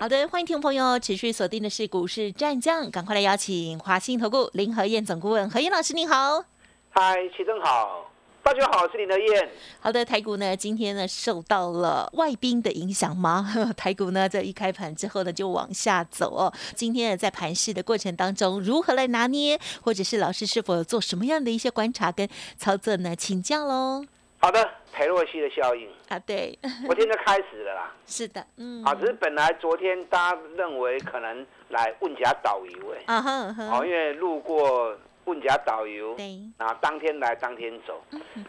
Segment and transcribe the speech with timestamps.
[0.00, 6.44] 好的，欢迎听众朋友持续锁定的是股市战将，赶快来邀请华信投顾林和燕总顾问何燕老师，您好。
[6.90, 8.08] 嗨，齐正好，
[8.40, 9.50] 大家好，我是林和燕。
[9.80, 13.52] 好的，台股呢今天呢受到了外宾的影响吗？
[13.76, 16.52] 台股呢在一开盘之后呢就往下走哦。
[16.76, 23.16] 今天呢在盘市的过程当中，如何来拿捏，或者是老师是否有做什么样的一些观察跟操作呢？
[23.16, 24.04] 请教喽。
[24.40, 25.90] 好的，裴洛西的效应。
[26.08, 26.56] 啊，对，
[26.86, 27.92] 昨天就开始了啦。
[28.06, 38.00] 是的，嗯，啊，只是本来昨天大家认为可能来问家导游哎，啊哈，哦，因为路过问家导游，对，啊，当天来当天走，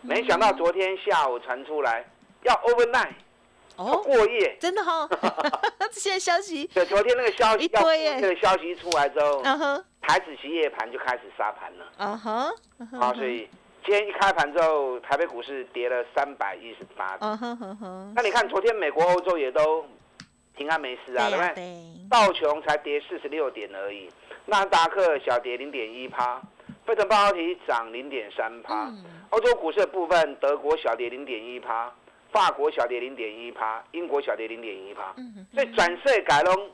[0.02, 2.06] 没想到昨天下午传出来
[2.44, 3.14] 要 overnight，
[3.76, 5.09] 哦，过夜，真的哈，
[5.92, 13.50] 现在消息，对，昨天那个消息要那个消息出来之后，嗯哼，台子期夜盘就开始杀盘了，啊哼，啊，所以。
[13.85, 17.58] 今天一开盘之后，台北股市跌了三百一十八点。
[18.16, 19.83] 那你看，昨天美国、欧洲也都
[20.55, 21.83] 平安没事啊，对不对？
[22.09, 24.09] 道琼才跌四十六点而已，
[24.45, 26.39] 纳达克小跌零点一趴，
[26.85, 28.91] 费城半导体涨零点三趴。
[29.31, 31.91] 欧洲股市的部分，德国小跌零点一趴，
[32.31, 35.13] 法国小跌零点一趴，英国小跌零点一趴。
[35.53, 36.69] 所以转税改龙。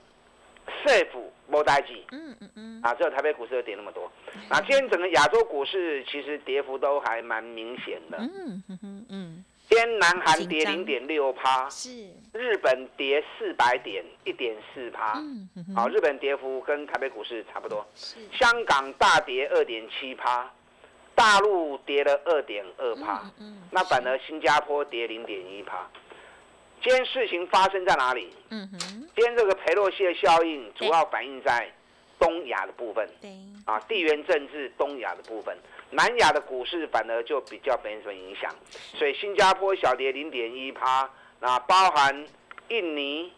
[0.83, 4.11] 税府没代记，嗯嗯嗯，啊，只有台北股市有跌那么多。
[4.49, 9.45] 那今天整个亚洲股市其实跌幅都还蛮明显的，嗯嗯嗯。
[9.67, 11.89] 今天南韩跌零点六趴，是
[12.33, 15.75] 日本跌四百点一点四趴，嗯嗯。
[15.75, 17.83] 好，日本跌幅跟台北股市差不多。
[18.31, 20.51] 香港大跌二点七趴，
[21.15, 23.63] 大陆跌了二点二趴，嗯。
[23.71, 25.89] 那反而新加坡跌零点一趴。
[26.85, 28.29] 今天事情发生在哪里？
[28.51, 28.77] 嗯哼，
[29.15, 31.67] 今天这个裴洛西的效应主要反映在
[32.19, 33.09] 东亚的部分。
[33.19, 33.31] 对，
[33.65, 35.57] 啊，地缘政治东亚的部分，
[35.89, 38.53] 南亚的股市反而就比较没什么影响。
[38.93, 41.09] 所以新加坡小跌零点一趴，
[41.39, 42.23] 那包含
[42.67, 43.33] 印尼，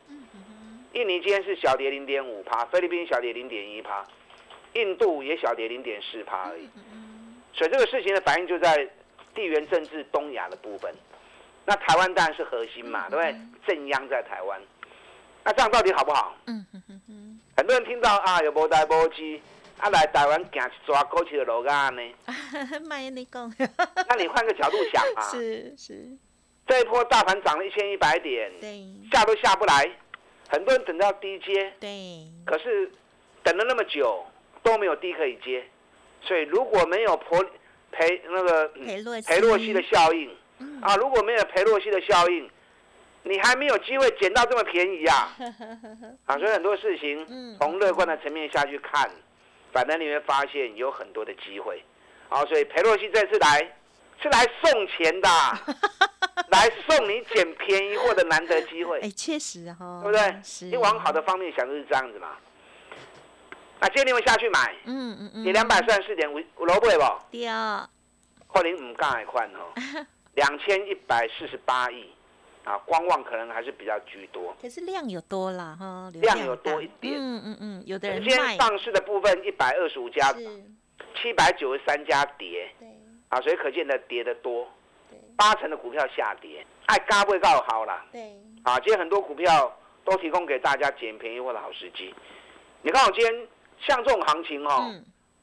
[0.91, 4.05] 印尼今天是小跌零点五趴，菲律宾小跌零点一趴，
[4.73, 6.67] 印度也小跌零点四趴而已。
[7.53, 8.85] 所以这个事情的反应就在
[9.33, 10.93] 地缘政治东亚的部分。
[11.69, 13.35] 那台湾当然是核心嘛，对不对？
[13.67, 14.57] 正央在台湾，
[15.43, 16.33] 那这样到底好不好？
[16.45, 17.39] 嗯哼哼哼。
[17.57, 19.41] 很多人听到啊，有无带波机，
[19.77, 22.01] 啊来台湾行抓过去的楼干呢？
[22.87, 23.53] 卖你讲。
[24.07, 25.21] 那你换个角度想啊。
[25.29, 26.07] 是是。
[26.65, 29.91] 这一波大盘涨了一千一百点，对，下都下不来，
[30.47, 32.25] 很多人等到低接，对。
[32.45, 32.89] 可是
[33.43, 34.25] 等了那么久
[34.63, 35.65] 都没有低可以接，
[36.21, 37.37] 所以如果没有赔
[37.91, 40.33] 赔那个裴洛西的效应。
[40.81, 42.49] 啊，如果没有裴洛西的效应，
[43.23, 45.29] 你还没有机会捡到这么便宜呀！
[46.25, 49.09] 啊，所以很多事情从乐观的层面下去看，
[49.73, 51.83] 反正你会发现有很多的机会。
[52.29, 53.59] 啊，所以裴洛西这次来
[54.21, 55.29] 是来送钱的，
[56.49, 58.99] 来送你捡便宜或者难得机会。
[59.01, 60.69] 哎，确实哈，对不对？
[60.69, 62.29] 你往好的方面想就是这样子嘛。
[63.79, 64.75] 那今天你会下去买？
[64.85, 65.43] 嗯嗯嗯。
[65.45, 66.87] 你两百三十四点五五楼不？
[67.31, 67.87] 对啊。
[68.47, 69.71] 或零五杠还宽哦。
[70.37, 72.07] 两千一百四十八亿，
[72.63, 74.55] 啊，观望可能还是比较居多。
[74.61, 77.15] 可是量有多啦，哈，量有多一点。
[77.17, 80.31] 嗯嗯嗯，有的人今天上市的部分一百二十五家，
[81.19, 82.69] 七百九十三家跌。
[82.79, 82.87] 对。
[83.29, 84.67] 啊，所以可见的跌的多。
[85.35, 88.05] 八成的股票下跌，爱嘎不会告好啦。
[88.11, 88.21] 对。
[88.63, 89.75] 啊，今天很多股票
[90.05, 92.13] 都提供给大家捡便宜或者好时机。
[92.83, 93.47] 你看我今天
[93.79, 94.93] 像这种行情哦，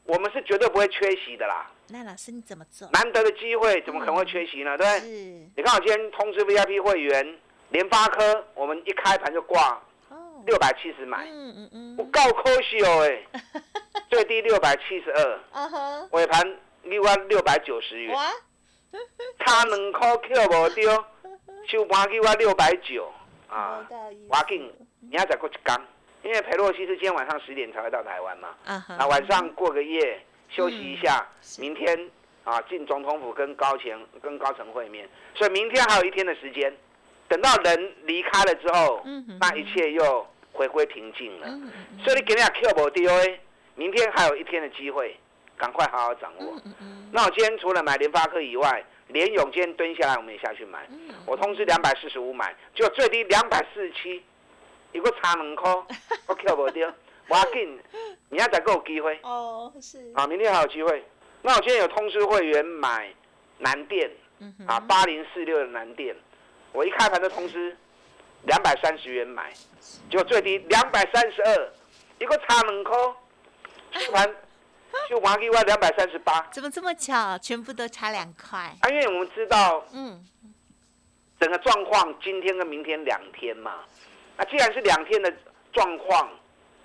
[0.05, 1.71] 我们是绝对不会缺席的啦。
[1.89, 2.89] 那老师你怎么做？
[2.93, 4.77] 难得的机会，怎么可能会缺席呢？
[4.77, 5.11] 对不对？
[5.57, 7.39] 你看我今天通知 VIP 会员，
[7.71, 9.81] 联发科我们一开盘就挂，
[10.47, 13.41] 六百七十买，嗯嗯嗯，我够可惜哦哎，
[14.11, 18.17] 最低六百七十二，尾盘六万六百九十元，
[19.41, 21.05] 差两块 Q 无丢，
[21.69, 23.11] 收盘给我六百九。
[23.47, 23.87] 啊，
[24.29, 25.81] 华紧，明仔再过一天，
[26.25, 30.21] 因为裴洛西是今天晚上十点才会到台湾嘛，啊，晚上过个夜。
[30.51, 31.27] 休息一下，
[31.59, 32.09] 明天
[32.45, 36.73] 啊进总统府跟高层跟高层会面，所以明天还有一天的时间，
[37.27, 39.03] 等到人离开了之后，
[39.41, 41.49] 那一切又回归平静了。
[42.05, 43.39] 所以你给人家 Q 不 DOA，
[43.75, 45.17] 明天还有一天的机会，
[45.57, 46.55] 赶快好好掌握。
[47.11, 50.87] 那我今天除了买联发科以外，联永今天蹲下来，我们也下去买。
[51.27, 54.23] 我通知两百四十五买，就最低两百四十七，
[54.95, 55.71] 如果差两块，
[56.27, 56.91] 我扣不掉。
[57.29, 57.81] 挖紧，
[58.29, 59.19] 你要再给我机会。
[59.23, 60.13] 哦，是。
[60.15, 61.03] 啊，明天还有机会。
[61.43, 63.13] 那我今天有通知会员买
[63.59, 64.11] 南电，
[64.67, 66.15] 啊，八零四六的南电，
[66.73, 67.77] 我一开盘就通知
[68.43, 69.53] 两百三十元买，
[70.11, 71.73] 结果最低两百三十二，
[72.19, 72.95] 一个差两块，
[73.93, 74.35] 收盘
[75.09, 76.43] 就还给我两百三十八。
[76.53, 77.39] 怎么这么巧？
[77.39, 78.59] 全部都差两块。
[78.81, 80.23] 啊，因为我们知道，嗯，
[81.41, 83.81] 整个状况今天跟明天两天嘛，
[84.37, 85.33] 那既然是两天的
[85.73, 86.29] 状况，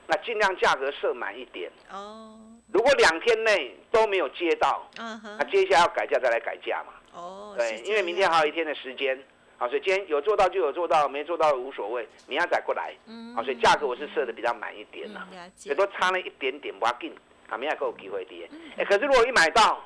[0.07, 1.71] 那尽量价格设满一点。
[1.91, 2.37] 哦。
[2.71, 6.93] 如果两天内都没有接到，嗯哼那接下来要改价再来改价嘛。
[7.13, 9.19] 哦，对，因为明天还有一天的时间，
[9.57, 12.93] 好，所以今天有做到就有做到，没做到无所谓，明天再过来。
[13.07, 17.11] 嗯，好，所以价格我是设的比较满一点了，最多差了一点点，不要紧，
[17.49, 18.47] 啊，明天还有机会跌。
[18.77, 19.83] 哎，可是如果一买到，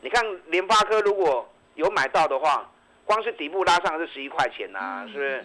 [0.00, 2.68] 你看联发科如果有买到的话，
[3.04, 5.44] 光是底部拉上是十一块钱呐，是不是？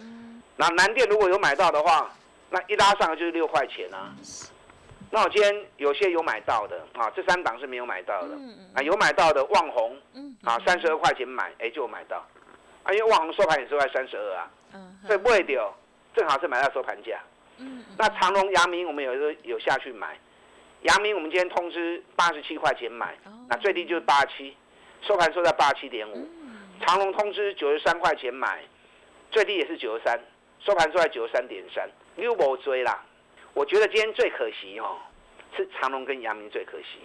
[0.61, 2.07] 那南电如果有买到的话，
[2.51, 4.13] 那一拉上就是六块钱啊。
[5.09, 8.35] 那我今天有些有买到的啊，这三档是没有买到的。
[8.75, 9.97] 啊，有买到的旺红
[10.43, 12.23] 啊，三十二块钱买，哎就有买到，
[12.83, 14.51] 啊因为旺红收盘也是在三十二啊，
[15.07, 15.67] 所以不会丢，
[16.15, 17.19] 正好是买到收盘价。
[17.97, 20.15] 那长隆、阳明我们有有有下去买，
[20.83, 23.17] 阳明我们今天通知八十七块钱买，
[23.49, 24.55] 那最低就是八七，
[25.01, 26.29] 收盘收在八七点五。
[26.85, 28.61] 长隆通知九十三块钱买，
[29.31, 30.19] 最低也是九十三，
[30.65, 33.03] 收盘出来九十三点三，又无追啦。
[33.53, 34.97] 我觉得今天最可惜哦，
[35.55, 36.99] 是长隆跟阳明最可惜。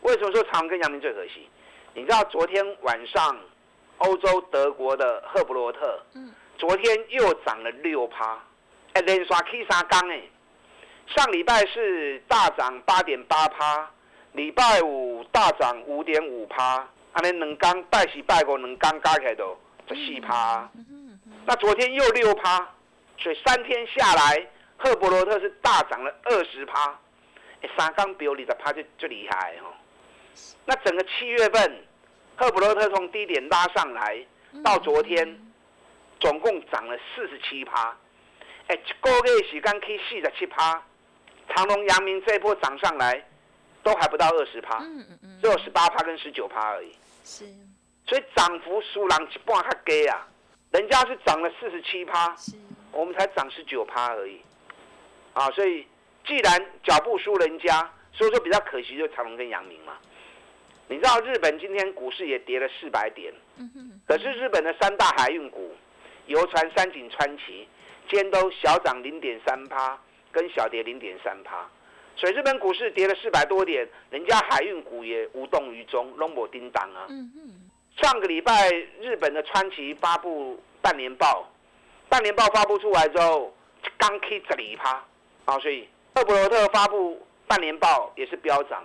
[0.00, 1.48] 为什么说长隆跟阳明最可惜？
[1.94, 3.38] 你知道昨天晚上
[3.98, 8.38] 欧洲德国的赫伯罗特，嗯，昨天又涨了六趴，
[8.94, 10.22] 哎，连刷 K 三缸哎。
[11.08, 13.90] 上礼拜是大涨八点八趴，
[14.32, 19.56] 礼拜五大涨五点五趴，安尼两缸拜喜拜五两缸加起来都
[19.88, 20.68] 十四趴。
[21.46, 22.68] 那昨天又六趴，
[23.18, 24.46] 所以三天下来。
[24.80, 26.96] 赫伯罗特是大涨了二十趴，
[27.76, 29.74] 三缸比你的趴就就厉害哦。
[30.64, 31.84] 那整个七月份，
[32.36, 34.24] 赫伯罗特从低点拉上来，
[34.62, 35.36] 到昨天，
[36.20, 37.92] 总共涨了四十七趴。
[38.68, 40.80] 哎，一个月时间以四十七趴。
[41.56, 43.26] 长隆、阳明这一波涨上来，
[43.82, 44.78] 都还不到二十趴，
[45.42, 46.92] 只有十八趴跟十九趴而已。
[47.24, 47.44] 是，
[48.06, 50.28] 所以涨幅输人一半较低啊。
[50.70, 52.36] 人家是涨了四十七趴，
[52.98, 54.40] 我们才涨十九趴而已。
[55.32, 55.86] 啊，所以
[56.26, 59.96] 既然脚步输人家，所以说比较可惜，就长隆跟阳明嘛。
[60.88, 63.32] 你知道日本今天股市也跌了四百点，
[64.04, 65.76] 可是日本的三大海运股，
[66.26, 67.68] 游船、三井、川崎，
[68.10, 69.96] 今天都小涨零点三趴，
[70.32, 71.68] 跟小跌零点三趴。
[72.16, 77.06] 所以日本股市跌了四百多点，人家海运股也无动于衷，拢无叮当啊。
[78.00, 78.68] 上个礼拜
[79.00, 81.48] 日本的川崎发布半年报，
[82.08, 83.52] 半年报发布出来之后，
[83.96, 85.04] 刚 K 十二趴。
[85.44, 88.84] 啊，所以赫伯罗特发布半年报也是飙涨，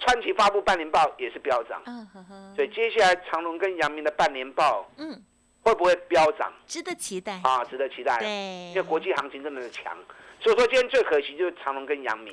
[0.00, 1.80] 川崎发布半年报也是飙涨。
[1.86, 2.54] 嗯哼哼。
[2.56, 5.22] 所以接下来长隆跟阳明的半年报，嗯，
[5.62, 6.52] 会不会飙涨？
[6.66, 7.40] 值得期待。
[7.44, 8.18] 啊，值得期待。
[8.18, 8.28] 对。
[8.70, 9.96] 因为国际行情这么的强，
[10.40, 12.32] 所以说今天最可惜就是长隆跟阳明，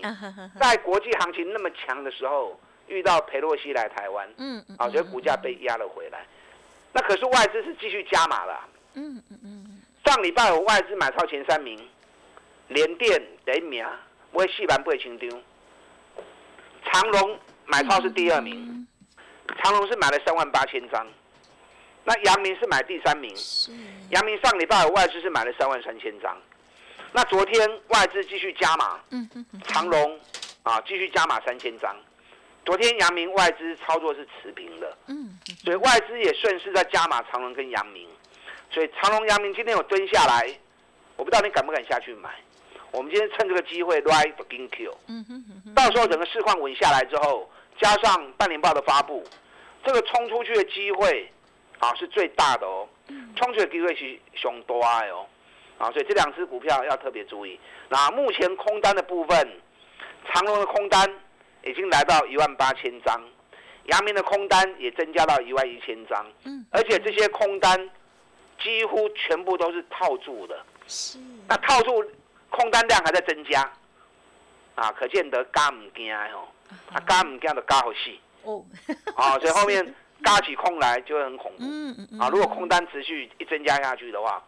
[0.59, 6.25] 在国际行情那么强的时候，遇到裴洛西来台湾，嗯嗯，啊，所以股价被压了回来。
[6.91, 8.67] 那可是外资是继续加码了。
[8.95, 9.58] 嗯嗯嗯。
[10.09, 11.79] 上礼拜五外资买超前三名。
[12.69, 13.85] 联电第一名，
[14.31, 15.29] 买四万八千张。
[16.83, 18.87] 长隆买超是第二名，
[19.61, 21.05] 长隆是买了三万八千张。
[22.05, 23.31] 那阳明是买第三名，
[24.09, 26.35] 阳明上礼拜外资是买了三万三千张。
[27.11, 28.99] 那昨天外资继续加码，
[29.65, 30.19] 长隆
[30.63, 31.95] 啊继续加码三千张。
[32.65, 34.97] 昨天阳明外资操作是持平的，
[35.63, 38.07] 所以外资也顺势在加码长隆跟阳明。
[38.69, 40.47] 所以长隆、阳明今天有蹲下来，
[41.15, 42.29] 我不知道你敢不敢下去买。
[42.91, 44.97] 我们今天趁这个机会 ride the g Q，
[45.75, 47.47] 到时候整个市况稳下来之后，
[47.79, 49.23] 加上半年报的发布，
[49.83, 51.31] 这个冲出去的机会
[51.77, 52.87] 啊是最大的哦，
[53.35, 55.25] 冲出去的机会是熊多的哦，
[55.77, 57.59] 啊，所以这两只股票要特别注意。
[57.89, 59.47] 那目前空单的部分，
[60.33, 61.07] 长隆的空单
[61.63, 63.21] 已经来到一万八千张，
[63.85, 66.25] 阳明的空单也增加到一万一千张，
[66.71, 67.89] 而且这些空单
[68.61, 72.03] 几乎全部都是套住的，是，那套住。
[72.51, 73.61] 空单量还在增加，
[74.73, 76.47] 啊，可见得加唔惊哦，
[76.91, 78.65] 啊，加唔惊就加好细哦，
[79.15, 84.43] 啊，所以 后面加起空来就会很恐怖，嗯嗯嗯，啊，如果空单持续一增加下去的话，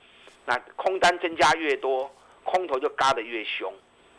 [0.48, 2.12] 那空单增加越多，
[2.44, 3.72] 空头就加的越凶，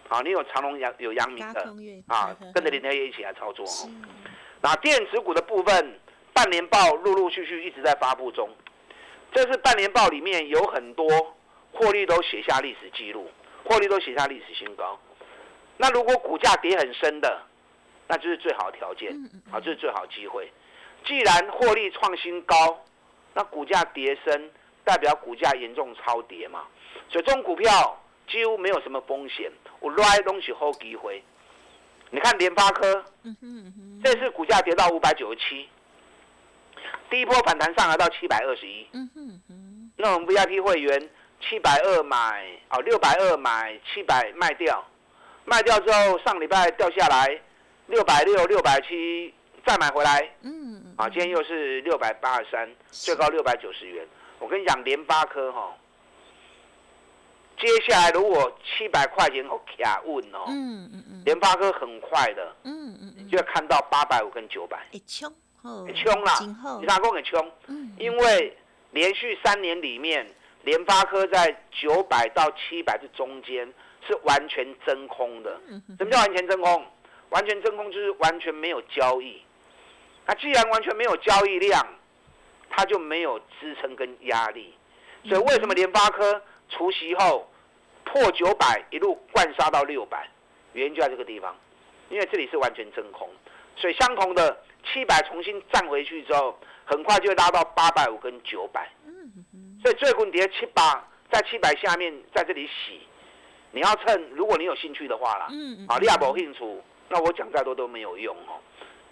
[0.09, 1.75] 啊，你有长隆阳有阳明的，
[2.07, 3.67] 啊，跟着林天业一起来操作。
[3.67, 3.91] 哦，
[4.61, 6.01] 那电子股的部分，
[6.33, 8.49] 半年报陆陆续续一直在发布中，
[9.33, 11.09] 这是半年报里面有很多
[11.73, 13.31] 获利都写下历史记录。
[13.65, 14.99] 获利都写下历史新高，
[15.77, 17.43] 那如果股价跌很深的，
[18.09, 19.13] 那就是最好的条件，
[19.53, 20.53] 啊，这是最好机会。
[21.07, 22.85] 既然获利创新高，
[23.35, 24.51] 那股价跌升，
[24.83, 26.65] 代表股价严重超跌嘛。
[27.09, 29.49] 所以这种股票几乎没有什么风险，
[29.79, 31.23] 我来东西好机会。
[32.11, 33.05] 你看联发科，
[34.03, 35.69] 这次股价跌到五百九十七，
[37.11, 38.87] 第一波反弹上来到七百二十一。
[39.97, 44.85] 那我们 VIP 会员七百二买，哦六百二买，七百卖掉，
[45.45, 47.41] 卖掉之后上礼拜掉下来
[47.87, 49.33] 六百六、六百七，
[49.67, 50.29] 再买回来。
[50.43, 54.07] 嗯，啊，今天又是六百八十三，最高六百九十元。
[54.39, 55.77] 我跟你讲，联发科哈，
[57.61, 64.85] 接下来如果七百块钱我卡问哦，嗯嗯嗯，联发科很快的，嗯嗯嗯，就要看到八百五跟九百。
[64.91, 66.39] 一冲，一冲啦，
[66.81, 67.53] 你哪讲很冲？
[67.69, 68.57] 嗯，因为。
[68.95, 70.27] 连续三年里面，
[70.65, 73.67] 联发科在九百到七百这中间
[74.07, 75.59] 是完全真空的。
[75.97, 76.85] 什么叫完全真空？
[77.31, 79.41] 完全真空就是完全没有交易。
[80.27, 81.83] 那既然完全没有交易量，
[82.69, 84.75] 它就没有支撑跟压力。
[85.25, 87.51] 所以为什么联发科除夕后
[88.05, 90.29] 破九百一路灌杀到六百？
[90.75, 91.57] 原因就在这个地方，
[92.11, 93.27] 因为这里是完全真空。
[93.75, 94.55] 所以相同的
[94.85, 96.59] 七百重新站回去之后。
[96.85, 98.91] 很快就会拉到八百五跟九百，
[99.81, 103.01] 所以最滚跌七八，在七百下面在这里洗，
[103.71, 108.61] 你要趁如果你有兴趣的话啦，嗯啊，你也无兴趣，那我讲再多都没有用哦，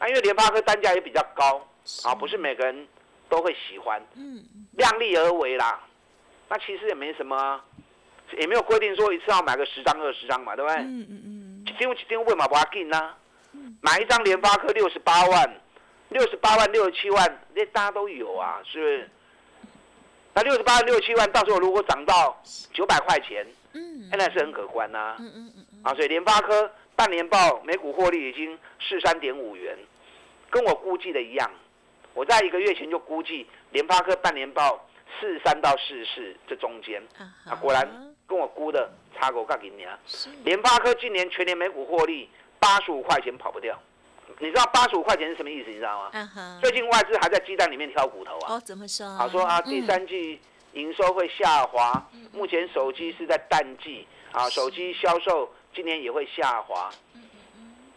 [0.00, 1.64] 啊，因为联发科单价也比较高，
[2.04, 2.86] 啊，不是每个人
[3.28, 4.44] 都会喜欢，嗯。
[4.72, 5.80] 量力而为啦，
[6.48, 7.62] 那其实也没什么，
[8.36, 10.82] 也没有规定说一次要买个十张二十张嘛，对不对？
[10.82, 13.14] 嗯嗯嗯，一张一张为嘛不要紧呢？
[13.80, 15.60] 买一张联发科六十八万。
[16.10, 19.10] 六十八万、六十七万，那大家都有啊，是不是？
[20.34, 22.36] 那六十八万、六十七万，到时候如果涨到
[22.72, 25.14] 九百块钱，嗯，那是很可观呐。
[25.20, 29.78] 嗯嗯嗯啊，所以联发科半年报每股获利已经四三点五元，
[30.50, 31.48] 跟我估计的一样。
[32.12, 34.84] 我在一个月前就估计联发科半年报
[35.20, 37.00] 四三到四四这中间，
[37.46, 37.88] 啊，果然
[38.26, 39.96] 跟我估的差个干给你啊。
[40.42, 42.28] 联发科今年全年每股获利
[42.60, 43.76] 八十五块钱跑不掉。
[44.38, 45.70] 你知道八十五块钱是什么意思？
[45.70, 46.58] 你知道吗？
[46.62, 48.54] 最近外资还在鸡蛋里面挑骨头啊！
[48.54, 49.08] 哦，怎么说？
[49.16, 50.40] 好说啊，第三季
[50.74, 56.88] 营收会下滑，目前手机是在淡季啊，手机销售今年也会下滑。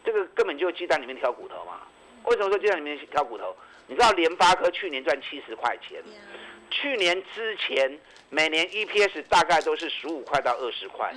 [0.04, 1.82] 这个根本就鸡蛋里面挑骨头嘛！
[2.26, 3.56] 为什么说鸡蛋里面挑骨头？
[3.88, 6.04] 你知道联发科去年赚七十块钱，
[6.72, 11.14] 去年之前每年 EPS 大概都是十五块到二十块，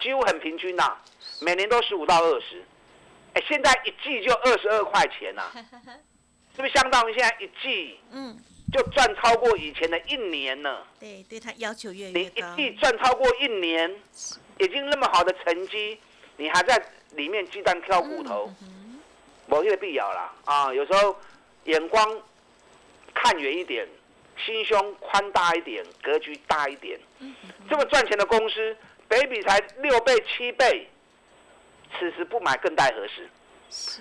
[0.00, 0.96] 几乎很平均呐，
[1.40, 2.64] 每年都十五到二十。
[3.34, 5.50] 哎，现在一季就二十二块钱呐，
[6.56, 8.36] 是不是相当于现在一季，嗯，
[8.72, 10.82] 就赚超过以前的一年呢？
[10.98, 12.06] 对，对他要求越。
[12.08, 13.94] 你一季赚超过一年，
[14.58, 15.98] 已经那么好的成绩，
[16.36, 18.52] 你还在里面鸡蛋挑骨头，
[19.46, 20.72] 某些必要啦啊！
[20.74, 21.16] 有时候
[21.64, 22.20] 眼光
[23.14, 23.86] 看远一点，
[24.44, 26.98] 心胸宽大一点，格局大一点，
[27.68, 28.76] 这么赚钱的公司，
[29.08, 30.88] 北比才六倍七倍。
[31.98, 33.28] 此时不买更待何时？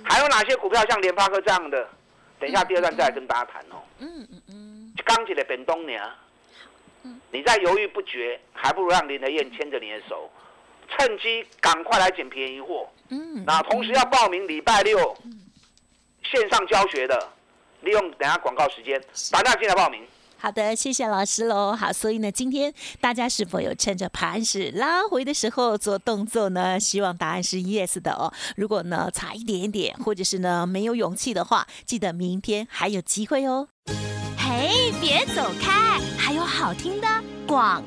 [0.04, 1.88] 还有哪些股票像联发科这样的？
[2.40, 3.82] 等一下第二段再来跟大家谈哦。
[4.00, 4.94] 嗯嗯嗯。
[5.06, 6.02] 刚起的本东年，
[7.32, 10.30] 你在犹豫不决，还不如让林德燕牵着你的手，
[10.90, 12.88] 趁机赶快来捡便宜货。
[13.10, 13.44] 嗯。
[13.46, 15.18] 那同时要报名礼拜六
[16.24, 17.30] 线上教学的，
[17.82, 20.06] 利用等下广告时间，打电话进来报名。
[20.40, 21.76] 好的，谢谢老师喽。
[21.76, 26.80] 好，所以呢，今天大家是否有趁着盘势拉回的时候做动作呢？
[26.80, 28.32] 希望答案是 yes 的哦。
[28.56, 33.68] 如果呢差一点点，或者是呢没有勇气的话，记得明天还有机会哦。
[34.38, 37.08] 嘿，别走开，还有好听的
[37.48, 37.84] 广。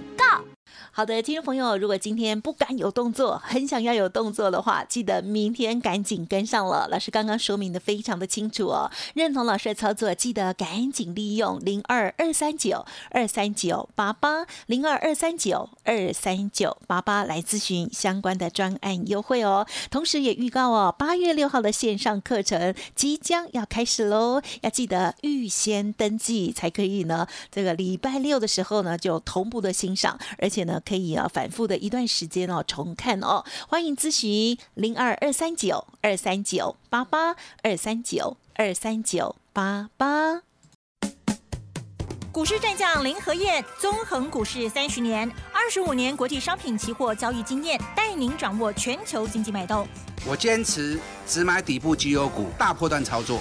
[0.93, 6.89] 好的，听众朋友，如果今天不敢有动作，很想要有动作的话，记得明天赶紧跟上了。
[6.91, 19.65] 老师刚刚说明的非常的清楚哦，认同老师的操作，记得赶紧利用零二二三九二三九八八零二二三九二三九八八来咨询相关的专案优惠哦。
[19.93, 27.29] 同时也预告哦，八月六号的线上课程即将要开始喽，要记得预先登记才可以呢。
[27.53, 30.79] 这个礼拜六的时候呢，就同步的欣赏，而且呢。
[30.85, 33.45] 可以啊，反复的一段时间哦，重看哦。
[33.69, 40.43] 欢迎咨询零二二三九二三九八八二三九二三九八八。
[42.33, 49.87] 股市战将林和燕，纵横股市三十年，二十五年国际商品期货交易经验，带您掌握全球经济脉动。
[50.25, 53.41] 我坚持只买底部绩优股，大波段操作。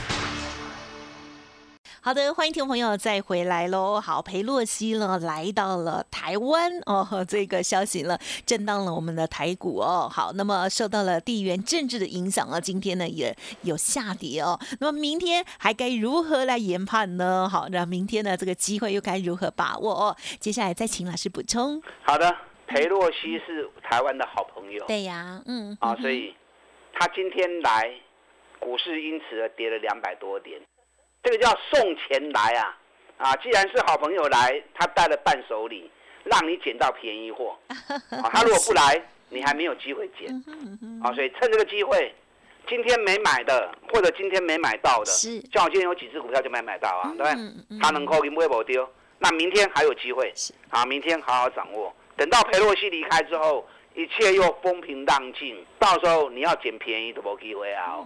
[2.03, 4.01] 好的，欢迎听众朋友再回来喽。
[4.01, 10.09] 好，裴洛西呢来到了台湾哦， 这个消息呢震荡了我们的台股哦。
[10.11, 14.59] 好，那么受到了地缘政治的影响啊，今天呢也有下跌哦。
[14.79, 17.47] 那么明天还该如何来研判呢？
[17.47, 20.17] 好，那明天呢这个机会又该如何把握哦？
[20.39, 21.79] 接下来再请老师补充。
[22.01, 24.83] 好的，裴洛西是台湾的好朋友。
[24.87, 26.33] 对呀，嗯，啊，所以
[26.93, 27.93] 他今天来，
[28.59, 30.59] 股市因此而跌了两百多点。
[31.23, 32.77] 这个叫送钱来啊，
[33.17, 35.89] 啊，既然是好朋友来，他带了伴手礼，
[36.23, 37.55] 让你捡到便宜货。
[38.09, 38.99] 啊，他如果不来，
[39.29, 40.33] 你还没有机会捡。
[41.03, 42.13] 啊，所以趁这个机会，
[42.67, 45.11] 今天没买的，或者今天没买到的，
[45.51, 47.79] 像我今天有几只股票就没买到啊，对不对？
[47.79, 48.89] 他能扣，你不会保丢。
[49.19, 50.33] 那明天还有机会。
[50.69, 51.93] 啊，明天好好掌握。
[52.17, 53.63] 等到裴洛西离开之后，
[53.93, 57.99] 一切又风平浪静，到时候你要捡便宜都没机会啊。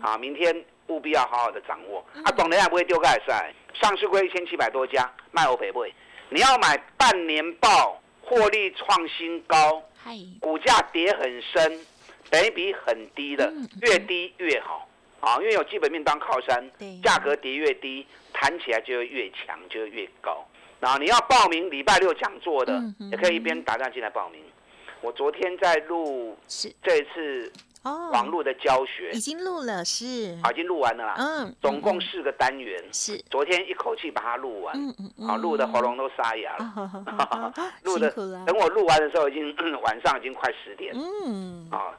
[0.00, 0.64] 啊，明天。
[0.88, 2.30] 务必要好好的掌握啊！
[2.32, 5.92] 懂的也不会丢盖赛，上市归一千七百多家，卖欧赔不会。
[6.28, 9.82] 你要买半年报，获利创新高，
[10.40, 11.80] 股价跌很深，
[12.30, 13.52] 等比很低的，
[13.82, 14.88] 越低越好
[15.20, 15.36] 啊！
[15.40, 16.70] 因为有基本面当靠山，
[17.02, 20.46] 价格跌越低，弹起来就会越强，就会越高。
[20.78, 24.42] 然后你要报名礼拜六讲座的，也可以一边打电进来报名。
[25.00, 26.36] 我昨天在录
[26.82, 27.52] 这次。
[28.12, 31.14] 网络的教学已经录了，是啊，已经录完了啦。
[31.18, 34.76] 嗯，总共四个单元，是昨天一口气把它录完。
[34.76, 37.52] 嗯嗯嗯，啊，录的喉咙都沙哑了。
[37.82, 38.10] 录的，
[38.46, 40.94] 等我录完的时候，已经晚上已经快十点。
[40.94, 41.92] 嗯，啊，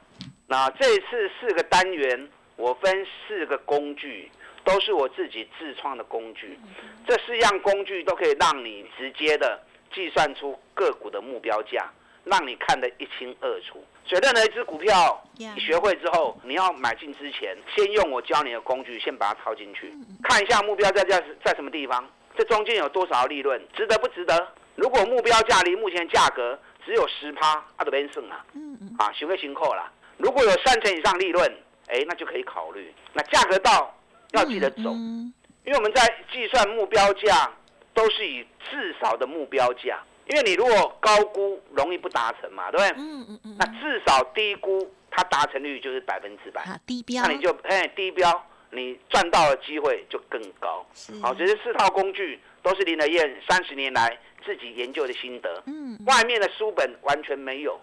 [0.46, 4.30] 那这次四个单元，我分四个工具，
[4.64, 6.58] 都是我自己自创的工具。
[7.06, 9.60] 这四样工具都可以让你直接的
[9.94, 11.90] 计算出个股的目标价。
[12.28, 13.84] 让你看得一清二楚。
[14.04, 24.48] 所以任何一只股票，你学会之后，你要买进之前，先用我教你的工具，先把它抄进去，看一下目标价在在什么地方，这中间有多少利润，值得不值得？
[24.76, 28.44] 如果目标价离目前价格只有十趴，那就没剩啊。
[28.98, 29.92] 啊，行不行扣了？
[30.16, 31.46] 如果有三成以上利润，
[31.88, 32.94] 哎，那就可以考虑。
[33.12, 33.94] 那价格到
[34.30, 34.90] 要记得走，
[35.64, 37.50] 因为我们在计算目标价
[37.92, 39.98] 都是以至少的目标价。
[40.28, 43.02] 因为你如果高估，容易不达成嘛，对不对？
[43.02, 43.56] 嗯嗯嗯。
[43.58, 46.62] 那至少低估，它达成率就是百分之百。
[46.62, 47.22] 啊，低标。
[47.26, 50.86] 那你就哎，低标，你赚到的机会就更高。
[50.92, 51.18] 是。
[51.20, 55.62] 好，这是四套工具，都是林德燕三十年来自己研究的心得。
[55.66, 55.98] 嗯。
[56.06, 57.80] 外面的书本完全没有，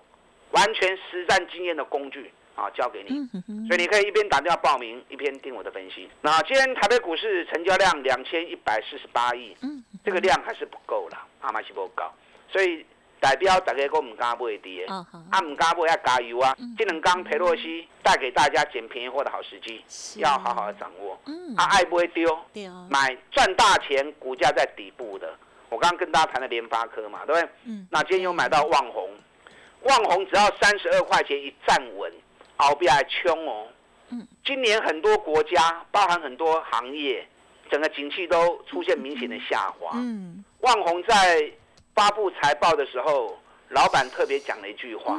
[0.51, 3.27] 完全实战经验的工具啊，交给你。
[3.47, 6.07] 嗯所以你可以一边打电话报名，一边听我的分析。
[6.21, 9.57] 那今天台北股市成交量两千一百四十八亿。
[9.63, 9.83] 嗯。
[10.03, 12.03] 这个量还是不够了，阿玛西不够。
[12.47, 12.85] 所以
[13.19, 15.05] 代表大家都唔敢买跌，啊
[15.41, 16.55] 唔敢买要加油啊！
[16.77, 19.83] 这两刚佩洛西带给大家捡便宜货的好时机，
[20.19, 21.19] 要好好的掌握。
[21.57, 22.29] 啊，爱不会丢，
[22.89, 25.33] 买赚大钱，股价在底部的。
[25.69, 27.49] 我刚刚跟大家谈的联发科嘛，对不对？
[27.65, 27.87] 嗯。
[27.89, 29.09] 那今天又买到旺宏，
[29.81, 32.11] 旺宏只要三十二块钱一站稳，
[32.57, 33.67] 后边还冲哦。
[34.09, 34.27] 嗯。
[34.45, 37.27] 今年很多国家，包含很多行业，
[37.71, 39.93] 整个景气都出现明显的下滑。
[39.95, 40.45] 嗯。
[40.59, 41.51] 旺宏在。
[41.95, 45.17] 发布财报的时候，老板特别讲了一句话。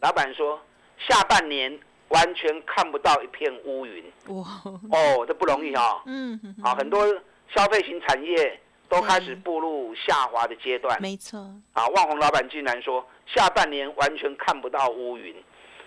[0.00, 0.60] 老板说
[1.08, 1.78] ：“下半年
[2.08, 4.04] 完全看不到一片乌云。”
[4.34, 4.60] 哇！
[4.90, 6.02] 哦，这不容易哈。
[6.06, 6.38] 嗯。
[6.62, 7.06] 啊，很多
[7.54, 11.00] 消费型产业都开始步入下滑的阶段。
[11.00, 11.38] 没错。
[11.72, 15.34] 啊，万宏老板竟然说下半年完全看不到乌云。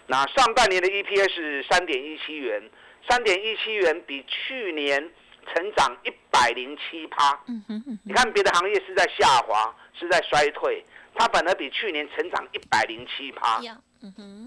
[0.08, 2.62] 那上半年的 EPS 三点一七元，
[3.08, 5.10] 三点一七元比去年
[5.48, 7.40] 成长一百零七趴。
[7.48, 8.00] 嗯哼。
[8.04, 9.74] 你看别的行业是在下滑。
[9.94, 13.62] 是在衰退，它反而比去年成长一百零七趴。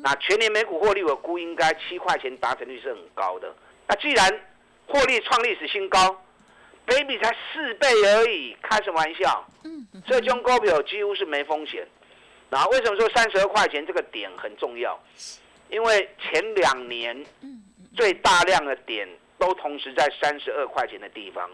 [0.03, 3.55] 那全年每股获利我估应该七块钱达成率是很高的。
[3.87, 4.29] 那既然
[4.89, 6.25] 获利创历史新高
[6.87, 9.47] ，baby 才四倍而已，开什么玩笑？
[9.63, 11.87] 嗯，所以中股票几乎是没风险。
[12.51, 14.99] 然后为什么说三十二块钱这个点很重要？
[15.69, 17.25] 因为前两年
[17.95, 19.09] 最大量的点。
[19.45, 21.49] 都同时在三十二块钱的地方，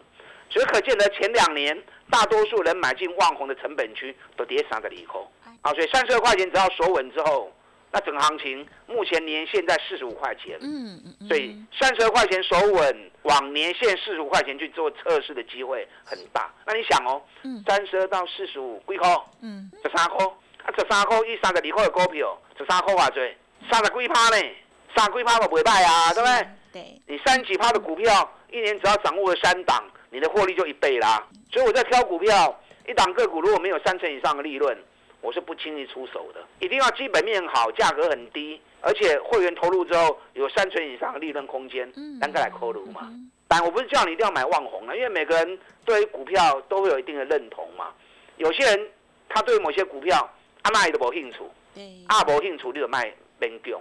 [0.49, 1.77] 所以可见得前两年
[2.09, 5.31] 大多数人买进旺红的成本区都跌三个里口
[5.63, 7.53] 啊，所以三十二块钱只要守稳之后，
[7.91, 16.49] 那整个行情目前年限在四十五块钱，嗯嗯，所以三十二块钱守稳，往年限四十五块钱去做测试的机会很大。
[16.65, 17.21] 那你想哦，
[17.67, 19.09] 三十二到四十五几块？
[19.43, 20.25] 嗯，十三块，
[20.65, 23.37] 啊，十三块一三个里口的股票，十三块话最
[23.69, 24.37] 三十几趴呢？
[24.97, 26.49] 三十几趴都不会败啊，对不对？
[26.73, 27.01] 对。
[27.07, 31.27] 你三几趴的股票，一年只要掌握了三档，你的获利就一倍啦。
[31.53, 34.77] 所以我在挑股票，一档个股如果没有三成以上的利润，
[35.21, 36.41] 我是不轻易出手的。
[36.61, 43.11] 一定要基本面好，价格很低，而且会员投入之后有三成以上的利润空间，单个来扣入嘛。
[43.47, 47.93] 但我不是叫你一定要买旺红啊，因为每个人对于股票都会有一定的认同嘛。
[48.37, 48.89] 有些人
[49.29, 50.29] 他对某些股票
[50.63, 51.39] 阿妈也都无兴趣，
[52.07, 53.13] 阿无兴趣你就卖。
[53.41, 53.81] 变掉，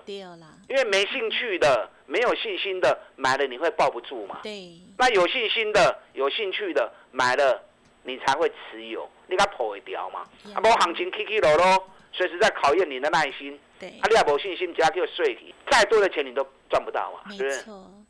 [0.69, 4.39] 因为没兴趣的、没有信心的买了，你会抱不住嘛？
[4.41, 4.71] 对。
[4.97, 7.61] 那有信心的、有兴趣的买了，
[8.03, 10.21] 你才会持有，你它破会掉嘛？
[10.55, 13.59] 啊，无行情起起落落，随时在考验你的耐心。
[13.77, 13.89] 对。
[13.89, 17.31] 啊，你也无信心，只要叫税体，再多的钱你都赚不到嘛？
[17.35, 17.61] 是不是？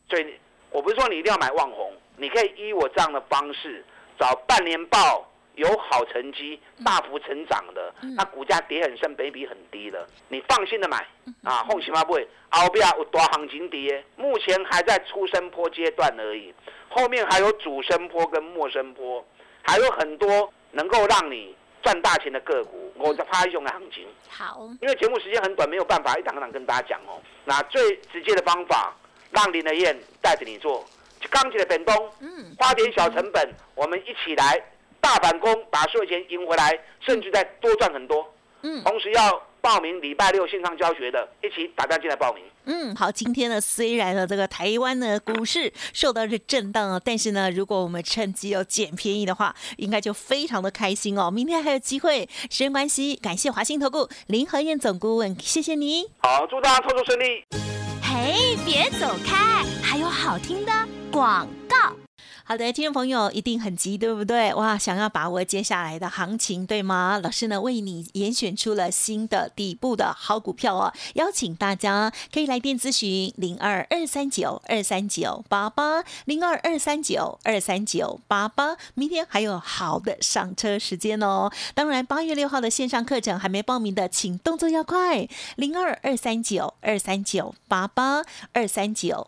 [0.08, 0.36] 所以，
[0.70, 3.84] 我不是说你一定要买旺红，你可以依我这样的方式
[4.20, 5.29] 找半年报。
[5.60, 11.06] 有好成绩、大幅成长的，那股价跌很深，倍比很低的，你放心的买
[11.44, 11.66] 啊！
[11.68, 16.54] 后期嘛，不会，后边有大行情跌，目前还在初升坡阶段而已，
[16.88, 19.24] 后面还有主升坡跟末升坡，
[19.62, 24.08] 还有很多能够让你赚大钱的个股，我在拍一种的行情。
[24.30, 27.20] 好，因为节目时间很短，没有办法一档一档跟大家讲哦。
[27.44, 28.96] 那最直接的方法，
[29.32, 30.86] 让林德燕带着你做，
[31.30, 34.58] 钢铁的本东，嗯，花点小成本，我们一起来。
[35.10, 38.32] 大反攻，把所有钱赢回来，甚至再多赚很多。
[38.62, 42.44] 嗯，同时要报名礼拜六线上教学的，一起打单进来报名。
[42.66, 51.32] 嗯，好，今天呢，虽然呢这个台湾的股市受到这震荡啊，但是呢，如果我们趁机要捡便宜的话，应该就非常的开心哦。
[51.32, 56.06] 明天还有机会，时间关系，感谢华兴投顾林和燕总顾问，谢谢你。
[56.20, 57.44] 好，祝大家操作顺利。
[58.04, 60.72] 嘿，别走开，还有好听的
[61.12, 62.09] 广告。
[62.52, 64.52] 好的，听众朋友一定很急，对不对？
[64.56, 67.20] 哇，想要把握接下来的行情，对吗？
[67.22, 78.76] 老师呢为你严选出了新的底部的好股票哦，邀请大家可以来电咨询零二二三九二三九八八零二二三九二三九八八。
[78.96, 81.52] 明天还有好的上车时间哦。
[81.76, 89.28] 当然，八月六号的线上课程还没报名的，请动作要快，零二二三九二三九八八二三九